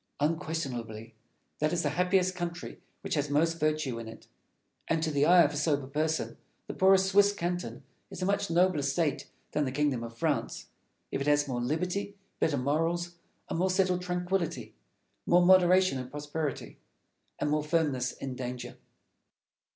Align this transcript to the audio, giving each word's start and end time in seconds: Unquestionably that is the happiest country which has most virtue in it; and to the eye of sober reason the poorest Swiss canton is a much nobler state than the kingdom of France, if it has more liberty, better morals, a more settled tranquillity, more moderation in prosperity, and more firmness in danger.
Unquestionably 0.19 1.13
that 1.59 1.71
is 1.71 1.83
the 1.83 1.91
happiest 1.91 2.33
country 2.33 2.81
which 3.01 3.13
has 3.13 3.29
most 3.29 3.59
virtue 3.59 3.99
in 3.99 4.07
it; 4.07 4.25
and 4.87 5.03
to 5.03 5.11
the 5.11 5.27
eye 5.27 5.43
of 5.43 5.55
sober 5.55 5.85
reason 5.93 6.37
the 6.65 6.73
poorest 6.73 7.05
Swiss 7.11 7.31
canton 7.31 7.83
is 8.09 8.19
a 8.19 8.25
much 8.25 8.49
nobler 8.49 8.81
state 8.81 9.27
than 9.51 9.63
the 9.63 9.71
kingdom 9.71 10.01
of 10.03 10.17
France, 10.17 10.69
if 11.11 11.21
it 11.21 11.27
has 11.27 11.47
more 11.47 11.61
liberty, 11.61 12.15
better 12.39 12.57
morals, 12.57 13.17
a 13.47 13.53
more 13.53 13.69
settled 13.69 14.01
tranquillity, 14.01 14.73
more 15.27 15.45
moderation 15.45 15.99
in 15.99 16.09
prosperity, 16.09 16.79
and 17.37 17.51
more 17.51 17.63
firmness 17.63 18.11
in 18.13 18.33
danger. 18.35 18.77